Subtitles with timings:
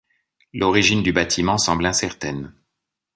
[0.51, 2.55] L'origine du bâtiment semble incertaine.